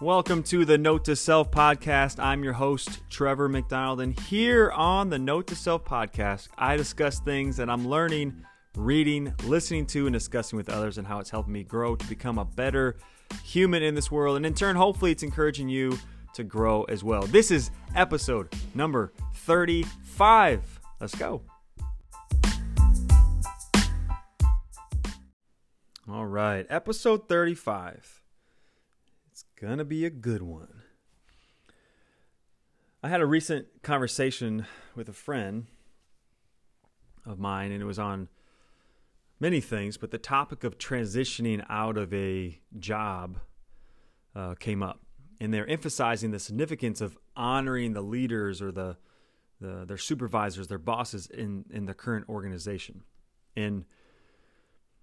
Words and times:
Welcome 0.00 0.42
to 0.44 0.64
the 0.64 0.76
Note 0.76 1.04
to 1.04 1.14
Self 1.14 1.52
podcast. 1.52 2.18
I'm 2.18 2.42
your 2.42 2.54
host, 2.54 2.98
Trevor 3.10 3.48
McDonald, 3.48 4.00
and 4.00 4.18
here 4.18 4.72
on 4.72 5.08
the 5.08 5.20
Note 5.20 5.46
to 5.46 5.54
Self 5.54 5.84
podcast, 5.84 6.48
I 6.58 6.76
discuss 6.76 7.20
things 7.20 7.56
that 7.58 7.70
I'm 7.70 7.86
learning, 7.86 8.44
reading, 8.74 9.32
listening 9.44 9.86
to, 9.86 10.08
and 10.08 10.12
discussing 10.12 10.56
with 10.56 10.68
others, 10.68 10.98
and 10.98 11.06
how 11.06 11.20
it's 11.20 11.30
helping 11.30 11.52
me 11.52 11.62
grow 11.62 11.94
to 11.94 12.06
become 12.08 12.38
a 12.38 12.44
better 12.44 12.96
human 13.44 13.84
in 13.84 13.94
this 13.94 14.10
world. 14.10 14.36
And 14.36 14.44
in 14.44 14.52
turn, 14.52 14.74
hopefully, 14.74 15.12
it's 15.12 15.22
encouraging 15.22 15.68
you 15.68 15.96
to 16.34 16.42
grow 16.42 16.82
as 16.84 17.04
well. 17.04 17.22
This 17.22 17.52
is 17.52 17.70
episode 17.94 18.52
number 18.74 19.12
35. 19.34 20.80
Let's 21.00 21.14
go. 21.14 21.42
All 26.08 26.26
right, 26.26 26.66
episode 26.68 27.28
35. 27.28 28.23
It's 29.34 29.44
going 29.60 29.78
to 29.78 29.84
be 29.84 30.04
a 30.04 30.10
good 30.10 30.42
one. 30.42 30.82
I 33.02 33.08
had 33.08 33.20
a 33.20 33.26
recent 33.26 33.66
conversation 33.82 34.64
with 34.94 35.08
a 35.08 35.12
friend 35.12 35.66
of 37.26 37.40
mine, 37.40 37.72
and 37.72 37.82
it 37.82 37.84
was 37.84 37.98
on 37.98 38.28
many 39.40 39.60
things, 39.60 39.96
but 39.96 40.12
the 40.12 40.18
topic 40.18 40.62
of 40.62 40.78
transitioning 40.78 41.66
out 41.68 41.98
of 41.98 42.14
a 42.14 42.60
job 42.78 43.40
uh, 44.36 44.54
came 44.54 44.84
up. 44.84 45.00
And 45.40 45.52
they're 45.52 45.68
emphasizing 45.68 46.30
the 46.30 46.38
significance 46.38 47.00
of 47.00 47.18
honoring 47.34 47.92
the 47.92 48.02
leaders 48.02 48.62
or 48.62 48.70
the, 48.70 48.98
the 49.60 49.84
their 49.84 49.98
supervisors, 49.98 50.68
their 50.68 50.78
bosses 50.78 51.26
in, 51.26 51.64
in 51.70 51.86
the 51.86 51.94
current 51.94 52.28
organization. 52.28 53.02
And 53.56 53.84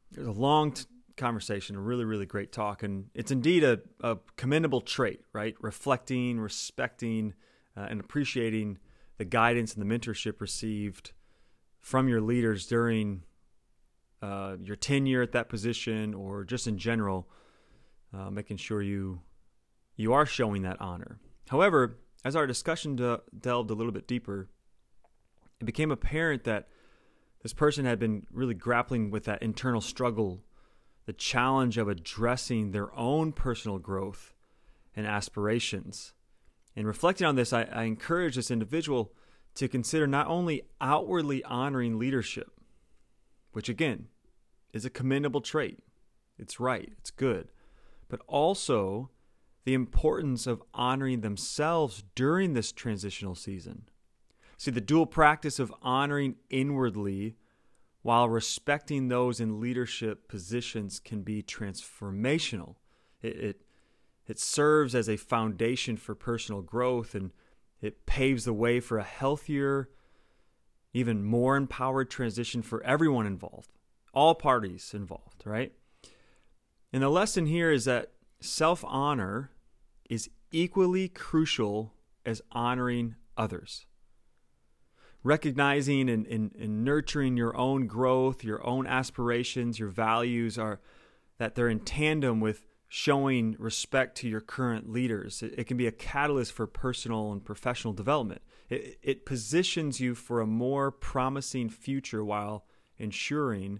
there's 0.09 0.27
a 0.27 0.31
long 0.31 0.71
t- 0.71 0.85
conversation, 1.17 1.75
a 1.75 1.79
really, 1.79 2.05
really 2.05 2.25
great 2.25 2.51
talk. 2.51 2.83
And 2.83 3.05
it's 3.13 3.31
indeed 3.31 3.63
a, 3.63 3.79
a 4.01 4.17
commendable 4.35 4.81
trait, 4.81 5.21
right? 5.33 5.55
Reflecting, 5.61 6.39
respecting, 6.39 7.33
uh, 7.75 7.87
and 7.89 7.99
appreciating 7.99 8.77
the 9.17 9.25
guidance 9.25 9.73
and 9.73 9.81
the 9.81 9.99
mentorship 9.99 10.41
received 10.41 11.11
from 11.79 12.07
your 12.07 12.21
leaders 12.21 12.67
during 12.67 13.23
uh, 14.21 14.55
your 14.63 14.75
tenure 14.75 15.21
at 15.21 15.31
that 15.31 15.49
position 15.49 16.13
or 16.13 16.43
just 16.43 16.67
in 16.67 16.77
general, 16.77 17.27
uh, 18.13 18.29
making 18.29 18.57
sure 18.57 18.81
you 18.81 19.21
you 19.95 20.13
are 20.13 20.25
showing 20.25 20.63
that 20.63 20.79
honor. 20.79 21.19
However, 21.49 21.99
as 22.23 22.35
our 22.35 22.47
discussion 22.47 22.95
de- 22.95 23.21
delved 23.39 23.69
a 23.69 23.73
little 23.73 23.91
bit 23.91 24.07
deeper, 24.07 24.49
it 25.59 25.65
became 25.65 25.91
apparent 25.91 26.43
that 26.45 26.67
this 27.43 27.53
person 27.53 27.85
had 27.85 27.99
been 27.99 28.25
really 28.31 28.53
grappling 28.53 29.11
with 29.11 29.25
that 29.25 29.41
internal 29.41 29.81
struggle 29.81 30.43
the 31.11 31.17
challenge 31.17 31.77
of 31.77 31.89
addressing 31.89 32.71
their 32.71 32.95
own 32.97 33.33
personal 33.33 33.77
growth 33.79 34.33
and 34.95 35.05
aspirations. 35.05 36.13
And 36.73 36.87
reflecting 36.87 37.27
on 37.27 37.35
this, 37.35 37.51
I, 37.51 37.63
I 37.63 37.83
encourage 37.83 38.37
this 38.37 38.49
individual 38.49 39.11
to 39.55 39.67
consider 39.67 40.07
not 40.07 40.27
only 40.27 40.61
outwardly 40.79 41.43
honoring 41.43 41.99
leadership, 41.99 42.49
which 43.51 43.67
again 43.67 44.07
is 44.71 44.85
a 44.85 44.89
commendable 44.89 45.41
trait, 45.41 45.79
it's 46.39 46.61
right, 46.61 46.93
it's 46.97 47.11
good, 47.11 47.49
but 48.07 48.21
also 48.25 49.09
the 49.65 49.73
importance 49.73 50.47
of 50.47 50.63
honoring 50.73 51.19
themselves 51.19 52.05
during 52.15 52.53
this 52.53 52.71
transitional 52.71 53.35
season. 53.35 53.83
See, 54.55 54.71
the 54.71 54.79
dual 54.79 55.07
practice 55.07 55.59
of 55.59 55.73
honoring 55.81 56.35
inwardly 56.49 57.35
while 58.01 58.27
respecting 58.27 59.07
those 59.07 59.39
in 59.39 59.59
leadership 59.59 60.27
positions 60.27 60.99
can 60.99 61.21
be 61.21 61.43
transformational. 61.43 62.75
It, 63.21 63.35
it, 63.37 63.61
it 64.27 64.39
serves 64.39 64.95
as 64.95 65.07
a 65.07 65.17
foundation 65.17 65.97
for 65.97 66.15
personal 66.15 66.61
growth 66.61 67.13
and 67.13 67.31
it 67.81 68.05
paves 68.05 68.45
the 68.45 68.53
way 68.53 68.79
for 68.79 68.97
a 68.97 69.03
healthier, 69.03 69.89
even 70.93 71.23
more 71.23 71.55
empowered 71.55 72.09
transition 72.09 72.61
for 72.61 72.83
everyone 72.83 73.25
involved, 73.25 73.71
all 74.13 74.35
parties 74.35 74.93
involved, 74.93 75.43
right? 75.45 75.73
And 76.93 77.03
the 77.03 77.09
lesson 77.09 77.45
here 77.45 77.71
is 77.71 77.85
that 77.85 78.11
self 78.39 78.83
honor 78.87 79.51
is 80.09 80.29
equally 80.51 81.07
crucial 81.07 81.93
as 82.25 82.41
honoring 82.51 83.15
others 83.37 83.85
recognizing 85.23 86.09
and, 86.09 86.25
and, 86.27 86.55
and 86.55 86.83
nurturing 86.83 87.37
your 87.37 87.55
own 87.55 87.87
growth, 87.87 88.43
your 88.43 88.65
own 88.65 88.87
aspirations, 88.87 89.79
your 89.79 89.89
values 89.89 90.57
are 90.57 90.79
that 91.37 91.55
they're 91.55 91.69
in 91.69 91.79
tandem 91.79 92.39
with 92.39 92.65
showing 92.87 93.55
respect 93.57 94.17
to 94.17 94.27
your 94.27 94.41
current 94.41 94.91
leaders. 94.91 95.41
It, 95.41 95.53
it 95.57 95.63
can 95.63 95.77
be 95.77 95.87
a 95.87 95.91
catalyst 95.91 96.51
for 96.51 96.67
personal 96.67 97.31
and 97.31 97.43
professional 97.43 97.93
development. 97.93 98.41
It, 98.69 98.99
it 99.01 99.25
positions 99.25 99.99
you 99.99 100.13
for 100.13 100.41
a 100.41 100.45
more 100.45 100.91
promising 100.91 101.69
future 101.69 102.23
while 102.23 102.65
ensuring 102.97 103.79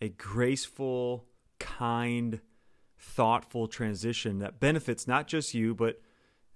a 0.00 0.08
graceful, 0.10 1.26
kind, 1.58 2.40
thoughtful 2.98 3.66
transition 3.66 4.38
that 4.38 4.60
benefits 4.60 5.06
not 5.06 5.26
just 5.26 5.52
you, 5.52 5.74
but 5.74 6.00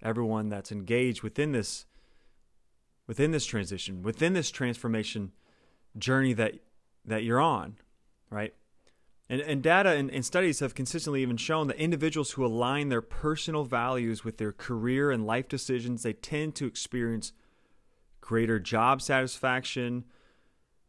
everyone 0.01 0.49
that's 0.49 0.71
engaged 0.71 1.23
within 1.23 1.51
this 1.51 1.85
within 3.09 3.31
this 3.31 3.47
transition, 3.47 4.03
within 4.03 4.33
this 4.33 4.51
transformation 4.51 5.31
journey 5.97 6.31
that 6.31 6.53
that 7.03 7.23
you're 7.23 7.41
on, 7.41 7.75
right? 8.29 8.53
And, 9.27 9.41
and 9.41 9.63
data 9.63 9.89
and, 9.89 10.11
and, 10.11 10.23
studies 10.23 10.59
have 10.59 10.75
consistently 10.75 11.23
even 11.23 11.35
shown 11.35 11.67
that 11.67 11.77
individuals 11.77 12.31
who 12.31 12.45
align 12.45 12.89
their 12.89 13.01
personal 13.01 13.63
values 13.63 14.23
with 14.23 14.37
their 14.37 14.51
career 14.51 15.09
and 15.09 15.25
life 15.25 15.47
decisions, 15.47 16.03
they 16.03 16.13
tend 16.13 16.53
to 16.55 16.67
experience 16.67 17.33
greater 18.21 18.59
job 18.59 19.01
satisfaction, 19.01 20.05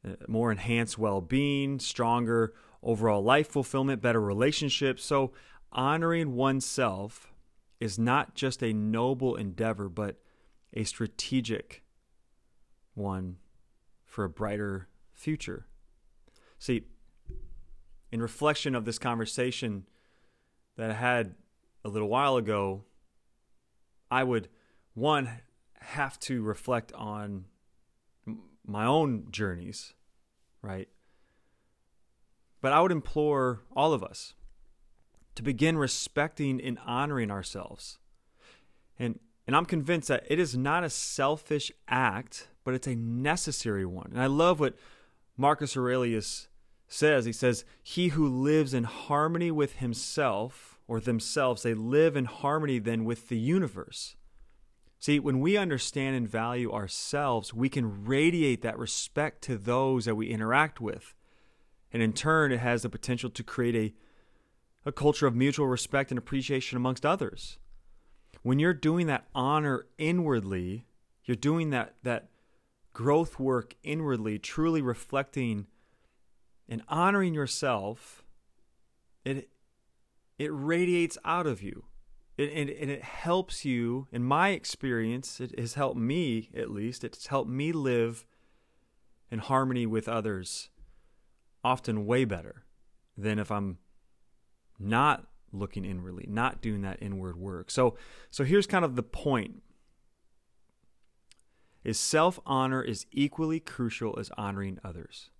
uh, 0.07 0.13
more 0.29 0.53
enhanced 0.53 0.99
well-being, 0.99 1.79
stronger 1.79 2.53
overall 2.83 3.23
life 3.23 3.49
fulfillment, 3.49 4.03
better 4.03 4.21
relationships. 4.21 5.03
So 5.05 5.33
honoring 5.73 6.35
oneself 6.35 7.33
is 7.79 7.99
not 7.99 8.35
just 8.35 8.63
a 8.63 8.75
noble 8.75 9.37
endeavor, 9.37 9.89
but 9.89 10.17
a 10.75 10.85
strategic 10.85 11.83
one 12.95 13.37
for 14.05 14.25
a 14.25 14.29
brighter 14.29 14.89
future. 15.13 15.67
See, 16.59 16.85
in 18.13 18.21
reflection 18.21 18.75
of 18.75 18.85
this 18.85 18.99
conversation 18.99 19.87
that 20.77 20.91
I 20.91 20.95
had 20.95 21.35
a 21.85 21.89
little 21.89 22.09
while 22.09 22.37
ago, 22.37 22.85
I 24.11 24.25
would, 24.25 24.49
one, 24.95 25.31
have 25.81 26.19
to 26.21 26.43
reflect 26.43 26.93
on 26.93 27.47
my 28.67 28.85
own 28.85 29.29
journeys, 29.31 29.95
right? 30.63 30.89
But 32.61 32.73
I 32.73 32.81
would 32.81 32.93
implore 32.93 33.61
all 33.75 33.93
of 33.93 34.03
us 34.03 34.35
to 35.35 35.43
begin 35.43 35.79
respecting 35.79 36.61
and 36.61 36.79
honoring 36.85 37.31
ourselves. 37.31 37.99
And 38.99 39.19
and 39.51 39.57
I'm 39.57 39.67
convinced 39.67 40.07
that 40.07 40.25
it 40.29 40.39
is 40.39 40.57
not 40.57 40.85
a 40.85 40.91
selfish 40.91 41.73
act 41.89 42.47
but 42.65 42.75
it's 42.75 42.87
a 42.87 42.95
necessary 42.95 43.85
one. 43.85 44.11
And 44.13 44.23
I 44.23 44.27
love 44.27 44.61
what 44.61 44.77
Marcus 45.37 45.77
Aurelius 45.77 46.47
says. 46.87 47.25
He 47.25 47.33
says, 47.33 47.65
He 47.83 48.09
who 48.09 48.29
lives 48.29 48.75
in 48.75 48.85
harmony 48.85 49.51
with 49.51 49.79
himself 49.79 50.79
or 50.87 51.01
themselves, 51.01 51.63
they 51.63 51.75
live 51.75 52.17
in 52.17 52.27
harmony 52.27 52.79
then 52.79 53.05
with 53.05 53.29
the 53.29 53.39
universe. 53.39 54.17
See, 54.99 55.19
when 55.19 55.41
we 55.41 55.57
understand 55.57 56.15
and 56.15 56.29
value 56.29 56.71
ourselves, 56.71 57.55
we 57.55 57.69
can 57.69 58.05
radiate 58.05 58.61
that 58.63 58.79
respect 58.79 59.43
to 59.43 59.57
those 59.57 60.05
that 60.05 60.15
we 60.15 60.29
interact 60.29 60.81
with. 60.81 61.15
And 61.93 62.03
in 62.03 62.13
turn, 62.13 62.53
it 62.53 62.61
has 62.61 62.83
the 62.83 62.91
potential 62.91 63.31
to 63.31 63.43
create 63.43 63.75
a, 64.85 64.89
a 64.89 64.93
culture 64.93 65.27
of 65.27 65.35
mutual 65.35 65.67
respect 65.67 66.13
and 66.13 66.19
appreciation 66.19 66.77
amongst 66.77 67.07
others. 67.07 67.59
When 68.43 68.59
you're 68.59 68.75
doing 68.75 69.07
that 69.07 69.27
honor 69.35 69.87
inwardly, 69.99 70.87
you're 71.25 71.37
doing 71.37 71.71
that, 71.71 71.95
that 72.03 72.29
growth 72.93 73.39
work 73.39 73.75
inwardly, 73.83 74.39
truly 74.39 74.83
reflecting 74.83 75.67
and 76.69 76.83
honoring 76.89 77.35
yourself, 77.35 78.23
it 79.25 79.51
it 80.39 80.51
radiates 80.55 81.19
out 81.23 81.47
of 81.47 81.63
you. 81.63 81.85
It, 82.39 82.51
and, 82.55 82.71
and 82.71 82.91
it 82.91 83.03
helps 83.03 83.67
you, 83.67 84.07
in 84.11 84.25
my 84.25 84.51
experience, 84.51 85.39
it 85.39 85.59
has 85.59 85.75
helped 85.75 85.99
me 85.99 86.49
at 86.57 86.71
least, 86.71 87.05
it's 87.05 87.27
helped 87.27 87.51
me 87.51 87.73
live 87.73 88.25
in 89.31 89.41
harmony 89.41 89.85
with 89.85 90.09
others 90.09 90.71
often 91.63 92.07
way 92.07 92.25
better 92.25 92.65
than 93.19 93.39
if 93.39 93.51
I'm 93.51 93.79
not 94.79 95.27
looking 95.53 95.85
inwardly, 95.85 96.27
not 96.29 96.61
doing 96.61 96.83
that 96.83 96.99
inward 97.01 97.37
work. 97.37 97.71
So 97.71 97.97
so 98.31 98.45
here's 98.45 98.67
kind 98.67 98.85
of 98.85 98.97
the 98.97 99.03
point 99.03 99.63
is 101.85 101.99
self 101.99 102.39
honor 102.47 102.83
is 102.83 103.07
equally 103.13 103.61
crucial 103.61 104.19
as 104.19 104.31
honoring 104.37 104.79
others. 104.85 105.31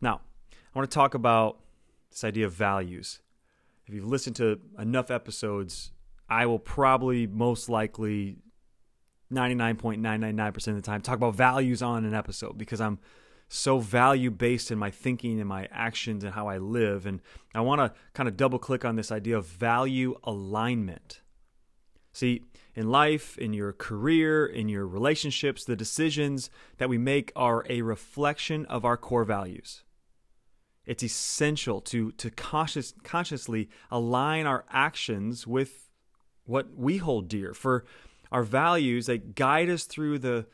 Now, 0.00 0.20
I 0.52 0.78
want 0.78 0.90
to 0.90 0.94
talk 0.94 1.14
about 1.14 1.60
this 2.10 2.24
idea 2.24 2.46
of 2.46 2.52
values. 2.52 3.20
If 3.86 3.94
you've 3.94 4.06
listened 4.06 4.36
to 4.36 4.60
enough 4.78 5.10
episodes, 5.10 5.92
I 6.28 6.46
will 6.46 6.58
probably 6.58 7.26
most 7.26 7.68
likely 7.68 8.38
99.999% 9.32 10.68
of 10.68 10.74
the 10.76 10.82
time 10.82 11.00
talk 11.00 11.16
about 11.16 11.34
values 11.34 11.82
on 11.82 12.04
an 12.04 12.14
episode 12.14 12.58
because 12.58 12.80
I'm 12.80 12.98
so 13.52 13.78
value 13.78 14.30
based 14.30 14.70
in 14.70 14.78
my 14.78 14.90
thinking 14.90 15.38
and 15.38 15.46
my 15.46 15.68
actions 15.70 16.24
and 16.24 16.32
how 16.32 16.48
I 16.48 16.56
live. 16.56 17.04
And 17.04 17.20
I 17.54 17.60
want 17.60 17.80
to 17.80 17.92
kind 18.14 18.26
of 18.26 18.34
double 18.34 18.58
click 18.58 18.82
on 18.82 18.96
this 18.96 19.12
idea 19.12 19.36
of 19.36 19.46
value 19.46 20.16
alignment. 20.24 21.20
See, 22.14 22.44
in 22.74 22.90
life, 22.90 23.36
in 23.36 23.52
your 23.52 23.74
career, 23.74 24.46
in 24.46 24.70
your 24.70 24.86
relationships, 24.86 25.64
the 25.64 25.76
decisions 25.76 26.48
that 26.78 26.88
we 26.88 26.96
make 26.96 27.30
are 27.36 27.66
a 27.68 27.82
reflection 27.82 28.64
of 28.66 28.86
our 28.86 28.96
core 28.96 29.24
values. 29.24 29.82
It's 30.86 31.02
essential 31.02 31.82
to, 31.82 32.10
to 32.12 32.30
conscious, 32.30 32.94
consciously 33.02 33.68
align 33.90 34.46
our 34.46 34.64
actions 34.70 35.46
with 35.46 35.90
what 36.46 36.74
we 36.74 36.96
hold 36.96 37.28
dear. 37.28 37.52
For 37.52 37.84
our 38.30 38.44
values 38.44 39.06
that 39.06 39.34
guide 39.34 39.68
us 39.68 39.84
through 39.84 40.20
the 40.20 40.46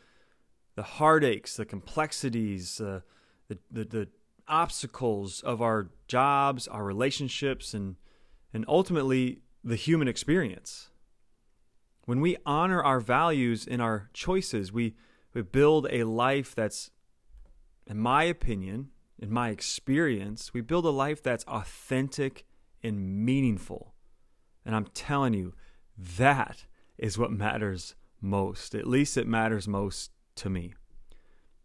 the 0.78 0.84
heartaches, 0.84 1.56
the 1.56 1.64
complexities, 1.64 2.80
uh, 2.80 3.00
the, 3.48 3.58
the 3.68 3.84
the 3.84 4.08
obstacles 4.46 5.42
of 5.42 5.60
our 5.60 5.88
jobs, 6.06 6.68
our 6.68 6.84
relationships, 6.84 7.74
and 7.74 7.96
and 8.54 8.64
ultimately 8.68 9.40
the 9.64 9.74
human 9.74 10.06
experience. 10.06 10.90
When 12.04 12.20
we 12.20 12.36
honor 12.46 12.80
our 12.80 13.00
values 13.00 13.66
in 13.66 13.80
our 13.80 14.08
choices, 14.12 14.72
we, 14.72 14.94
we 15.34 15.42
build 15.42 15.88
a 15.90 16.04
life 16.04 16.54
that's, 16.54 16.92
in 17.88 17.98
my 17.98 18.22
opinion, 18.22 18.90
in 19.18 19.32
my 19.32 19.48
experience, 19.50 20.54
we 20.54 20.60
build 20.60 20.86
a 20.86 20.90
life 20.90 21.24
that's 21.24 21.44
authentic 21.44 22.46
and 22.84 23.26
meaningful. 23.26 23.94
And 24.64 24.76
I'm 24.76 24.86
telling 24.94 25.34
you, 25.34 25.54
that 25.98 26.66
is 26.96 27.18
what 27.18 27.32
matters 27.32 27.96
most. 28.20 28.76
At 28.76 28.86
least 28.86 29.16
it 29.16 29.26
matters 29.26 29.66
most 29.66 30.12
to 30.38 30.50
me. 30.50 30.74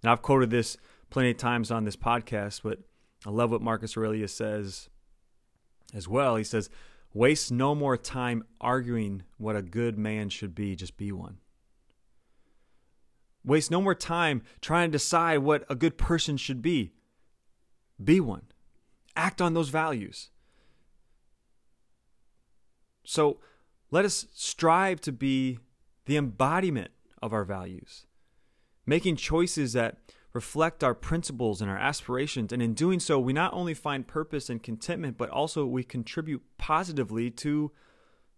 And 0.02 0.12
I've 0.12 0.22
quoted 0.22 0.50
this 0.50 0.78
plenty 1.10 1.32
of 1.32 1.38
times 1.38 1.72
on 1.72 1.86
this 1.86 1.96
podcast, 1.96 2.62
but 2.64 2.80
I 3.26 3.30
love 3.30 3.52
what 3.52 3.62
Marcus 3.62 3.96
Aurelius 3.96 4.34
says 4.34 4.90
as 5.94 6.08
well. 6.08 6.36
He 6.36 6.44
says, 6.44 6.70
Waste 7.14 7.52
no 7.52 7.76
more 7.76 7.96
time 7.96 8.44
arguing 8.60 9.24
what 9.38 9.56
a 9.56 9.62
good 9.62 9.98
man 9.98 10.30
should 10.30 10.56
be, 10.56 10.76
just 10.76 10.98
be 10.98 11.12
one. 11.12 11.38
Waste 13.46 13.70
no 13.70 13.82
more 13.82 13.96
time 13.96 14.42
trying 14.62 14.90
to 14.90 14.94
decide 14.94 15.40
what 15.40 15.64
a 15.70 15.76
good 15.76 15.98
person 15.98 16.38
should 16.38 16.62
be. 16.62 16.94
Be 18.04 18.20
one. 18.20 18.44
Act 19.16 19.42
on 19.42 19.54
those 19.54 19.70
values. 19.70 20.32
So, 23.06 23.40
let 23.92 24.06
us 24.06 24.26
strive 24.34 25.02
to 25.02 25.12
be 25.12 25.60
the 26.06 26.18
embodiment 26.18 26.92
of 27.22 27.32
our 27.32 27.44
values, 27.44 28.06
making 28.86 29.16
choices 29.16 29.74
that 29.74 29.98
reflect 30.34 30.84
our 30.84 30.96
principles 30.96 31.62
and 31.62 31.70
our 31.70 31.78
aspirations. 31.78 32.52
And 32.52 32.62
in 32.62 32.74
doing 32.74 33.00
so, 33.00 33.20
we 33.20 33.34
not 33.34 33.54
only 33.54 33.74
find 33.74 34.08
purpose 34.08 34.50
and 34.50 34.62
contentment, 34.62 35.18
but 35.18 35.30
also 35.30 35.66
we 35.66 35.84
contribute 35.84 36.42
positively 36.58 37.30
to 37.32 37.72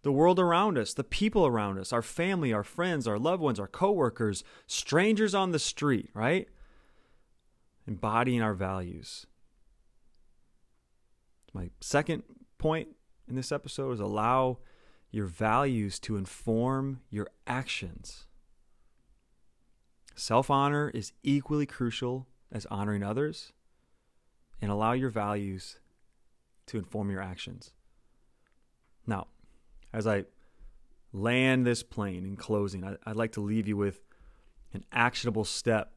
the 0.02 0.12
world 0.12 0.38
around 0.38 0.78
us, 0.78 0.94
the 0.94 1.02
people 1.02 1.46
around 1.46 1.78
us, 1.78 1.92
our 1.92 2.02
family, 2.02 2.52
our 2.52 2.62
friends, 2.62 3.08
our 3.08 3.18
loved 3.18 3.42
ones, 3.42 3.58
our 3.58 3.66
coworkers, 3.66 4.44
strangers 4.66 5.34
on 5.34 5.50
the 5.50 5.58
street, 5.58 6.10
right? 6.14 6.48
Embodying 7.88 8.42
our 8.42 8.54
values. 8.54 9.26
My 11.52 11.70
second 11.80 12.22
point 12.58 12.88
in 13.26 13.34
this 13.34 13.50
episode 13.50 13.92
is 13.92 14.00
allow 14.00 14.58
your 15.10 15.26
values 15.26 15.98
to 16.00 16.16
inform 16.16 17.00
your 17.10 17.28
actions. 17.46 18.26
Self 20.16 20.50
honor 20.50 20.90
is 20.94 21.12
equally 21.22 21.66
crucial 21.66 22.26
as 22.50 22.64
honoring 22.66 23.02
others, 23.02 23.52
and 24.62 24.70
allow 24.70 24.92
your 24.92 25.10
values 25.10 25.78
to 26.66 26.78
inform 26.78 27.10
your 27.10 27.20
actions. 27.20 27.72
Now, 29.06 29.26
as 29.92 30.06
I 30.06 30.24
land 31.12 31.66
this 31.66 31.82
plane 31.82 32.24
in 32.24 32.36
closing, 32.36 32.82
I, 32.82 32.96
would 33.06 33.16
like 33.16 33.32
to 33.32 33.42
leave 33.42 33.68
you 33.68 33.76
with 33.76 34.00
an 34.72 34.84
actionable 34.90 35.44
step 35.44 35.92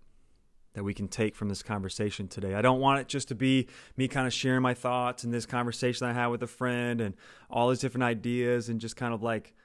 that 0.74 0.83
we 0.83 0.94
can 0.94 1.07
take 1.07 1.33
from 1.33 1.48
this 1.48 1.63
conversation 1.63 2.27
today. 2.27 2.54
I 2.56 2.62
don't 2.62 2.80
want 2.81 3.00
it 3.00 3.07
just 3.07 3.30
to 3.30 3.36
be 3.36 3.68
me 3.95 4.10
kind 4.10 4.27
of 4.27 4.33
sharing 4.33 4.62
my 4.62 4.74
thoughts 4.74 5.24
and 5.24 5.33
this 5.33 5.45
conversation 5.45 6.06
I 6.06 6.13
had 6.13 6.27
with 6.27 6.44
a 6.44 6.48
friend 6.48 7.00
and 7.00 7.16
all 7.50 7.69
these 7.69 7.80
different 7.80 8.04
ideas 8.04 8.68
and 8.68 8.81
just 8.81 8.95
kind 8.98 9.13
of 9.13 9.24
like 9.24 9.56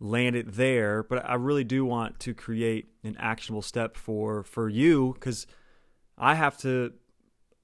land 0.00 0.36
it 0.36 0.52
there, 0.52 1.02
but 1.02 1.24
I 1.28 1.34
really 1.34 1.64
do 1.64 1.84
want 1.84 2.20
to 2.20 2.34
create 2.34 2.88
an 3.02 3.16
actionable 3.18 3.62
step 3.62 3.96
for 3.96 4.42
for 4.42 4.68
you 4.68 5.14
cuz 5.20 5.46
I 6.16 6.34
have 6.34 6.56
to 6.58 6.92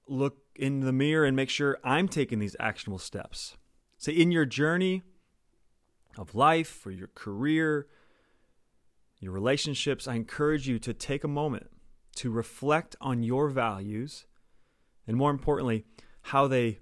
look 0.07 0.37
in 0.55 0.81
the 0.81 0.91
mirror 0.91 1.25
and 1.25 1.35
make 1.35 1.49
sure 1.49 1.77
I'm 1.83 2.07
taking 2.07 2.39
these 2.39 2.55
actionable 2.59 2.99
steps. 2.99 3.57
So 3.97 4.11
in 4.11 4.31
your 4.31 4.45
journey 4.45 5.03
of 6.17 6.35
life, 6.35 6.67
for 6.67 6.91
your 6.91 7.07
career, 7.07 7.87
your 9.19 9.31
relationships, 9.31 10.07
I 10.07 10.15
encourage 10.15 10.67
you 10.67 10.79
to 10.79 10.93
take 10.93 11.23
a 11.23 11.29
moment 11.29 11.69
to 12.15 12.31
reflect 12.31 12.95
on 12.99 13.23
your 13.23 13.49
values 13.49 14.25
and 15.07 15.15
more 15.15 15.31
importantly 15.31 15.85
how 16.23 16.47
they 16.47 16.79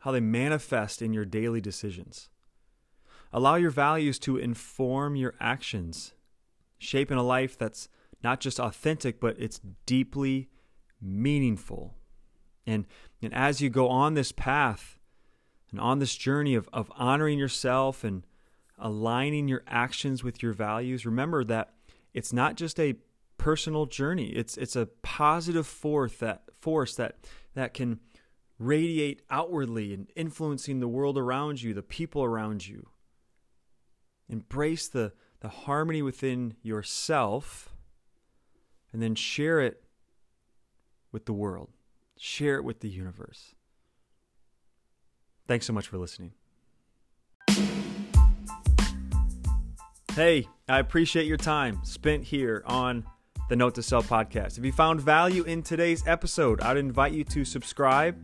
how 0.00 0.12
they 0.12 0.20
manifest 0.20 1.02
in 1.02 1.12
your 1.12 1.24
daily 1.24 1.60
decisions 1.60 2.30
allow 3.32 3.54
your 3.54 3.70
values 3.70 4.18
to 4.18 4.36
inform 4.36 5.16
your 5.16 5.34
actions 5.40 6.14
shaping 6.78 7.18
a 7.18 7.22
life 7.22 7.56
that's 7.56 7.88
not 8.22 8.40
just 8.40 8.58
authentic 8.58 9.20
but 9.20 9.36
it's 9.38 9.60
deeply 9.86 10.48
meaningful 11.00 11.94
and 12.66 12.86
and 13.22 13.34
as 13.34 13.60
you 13.60 13.68
go 13.68 13.88
on 13.88 14.14
this 14.14 14.32
path 14.32 14.98
and 15.70 15.78
on 15.78 16.00
this 16.00 16.16
journey 16.16 16.54
of, 16.54 16.68
of 16.72 16.90
honoring 16.96 17.38
yourself 17.38 18.02
and 18.02 18.26
aligning 18.78 19.46
your 19.46 19.62
actions 19.66 20.24
with 20.24 20.42
your 20.42 20.52
values 20.52 21.06
remember 21.06 21.44
that 21.44 21.74
it's 22.12 22.32
not 22.32 22.56
just 22.56 22.80
a 22.80 22.94
personal 23.40 23.86
journey. 23.86 24.26
It's 24.26 24.58
it's 24.58 24.76
a 24.76 24.86
positive 25.02 25.66
force 25.66 26.16
that 26.18 26.42
force 26.60 26.94
that 26.96 27.26
that 27.54 27.72
can 27.72 28.00
radiate 28.58 29.22
outwardly 29.30 29.94
and 29.94 30.10
influencing 30.14 30.80
the 30.80 30.88
world 30.88 31.16
around 31.16 31.62
you, 31.62 31.72
the 31.72 31.82
people 31.82 32.22
around 32.22 32.66
you. 32.66 32.86
Embrace 34.30 34.88
the 34.88 35.12
the 35.40 35.48
harmony 35.48 36.02
within 36.02 36.54
yourself 36.62 37.74
and 38.92 39.02
then 39.02 39.14
share 39.14 39.60
it 39.60 39.82
with 41.12 41.24
the 41.24 41.32
world. 41.32 41.70
Share 42.18 42.56
it 42.56 42.64
with 42.64 42.80
the 42.80 42.88
universe. 42.88 43.54
Thanks 45.46 45.66
so 45.66 45.72
much 45.72 45.88
for 45.88 45.98
listening. 45.98 46.32
Hey, 50.14 50.46
I 50.68 50.78
appreciate 50.80 51.26
your 51.26 51.36
time 51.36 51.80
spent 51.82 52.24
here 52.24 52.62
on 52.66 53.04
the 53.48 53.56
Note 53.56 53.74
to 53.76 53.82
Self 53.82 54.08
podcast. 54.08 54.58
If 54.58 54.64
you 54.64 54.72
found 54.72 55.00
value 55.00 55.44
in 55.44 55.62
today's 55.62 56.06
episode, 56.06 56.60
I'd 56.60 56.76
invite 56.76 57.12
you 57.12 57.24
to 57.24 57.44
subscribe, 57.44 58.22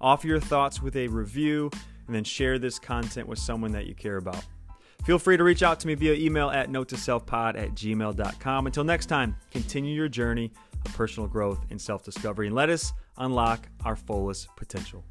offer 0.00 0.26
your 0.26 0.40
thoughts 0.40 0.82
with 0.82 0.96
a 0.96 1.08
review, 1.08 1.70
and 2.06 2.14
then 2.14 2.24
share 2.24 2.58
this 2.58 2.78
content 2.78 3.26
with 3.26 3.38
someone 3.38 3.72
that 3.72 3.86
you 3.86 3.94
care 3.94 4.18
about. 4.18 4.44
Feel 5.04 5.18
free 5.18 5.36
to 5.36 5.44
reach 5.44 5.62
out 5.62 5.80
to 5.80 5.86
me 5.86 5.94
via 5.94 6.14
email 6.14 6.50
at 6.50 6.70
note 6.70 6.88
to 6.88 6.96
selfpod 6.96 7.58
at 7.58 7.70
gmail.com. 7.74 8.66
Until 8.66 8.84
next 8.84 9.06
time, 9.06 9.36
continue 9.50 9.94
your 9.94 10.08
journey 10.08 10.52
of 10.84 10.92
personal 10.94 11.28
growth 11.28 11.64
and 11.70 11.80
self 11.80 12.04
discovery 12.04 12.46
and 12.46 12.56
let 12.56 12.68
us 12.70 12.92
unlock 13.18 13.68
our 13.84 13.96
fullest 13.96 14.54
potential. 14.56 15.04